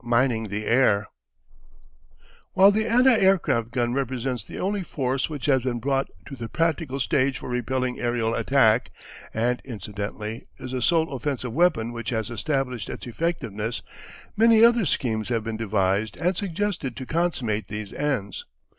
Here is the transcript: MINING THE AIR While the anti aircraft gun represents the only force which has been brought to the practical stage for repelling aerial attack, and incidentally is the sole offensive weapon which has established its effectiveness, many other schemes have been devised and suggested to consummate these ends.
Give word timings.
MINING 0.03 0.47
THE 0.47 0.65
AIR 0.65 1.05
While 2.53 2.71
the 2.71 2.87
anti 2.87 3.13
aircraft 3.15 3.69
gun 3.69 3.93
represents 3.93 4.43
the 4.43 4.57
only 4.57 4.81
force 4.81 5.29
which 5.29 5.45
has 5.45 5.61
been 5.61 5.77
brought 5.77 6.09
to 6.25 6.35
the 6.35 6.49
practical 6.49 6.99
stage 6.99 7.37
for 7.37 7.47
repelling 7.49 7.99
aerial 7.99 8.33
attack, 8.33 8.91
and 9.31 9.61
incidentally 9.63 10.47
is 10.57 10.71
the 10.71 10.81
sole 10.81 11.13
offensive 11.13 11.53
weapon 11.53 11.91
which 11.93 12.09
has 12.09 12.31
established 12.31 12.89
its 12.89 13.05
effectiveness, 13.05 13.83
many 14.35 14.65
other 14.65 14.87
schemes 14.87 15.29
have 15.29 15.43
been 15.43 15.57
devised 15.57 16.17
and 16.17 16.35
suggested 16.35 16.95
to 16.95 17.05
consummate 17.05 17.67
these 17.67 17.93
ends. 17.93 18.45